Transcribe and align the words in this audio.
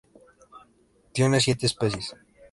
Tiene 1.13 1.39
siete 1.39 1.67
especies. 1.67 2.15